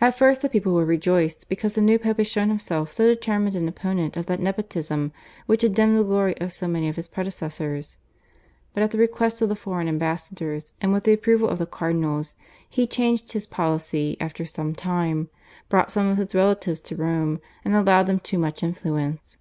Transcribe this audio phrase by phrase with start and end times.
[0.00, 3.54] At first the people were rejoiced because the new Pope had shown himself so determined
[3.54, 5.12] an opponent of that nepotism,
[5.44, 7.98] which had dimmed the glory of so many of his predecessors,
[8.72, 12.34] but at the request of the foreign ambassadors and with the approval of the cardinals
[12.66, 15.28] he changed his policy after some time,
[15.68, 19.36] brought some of his relatives to Rome, and allowed them too much influence.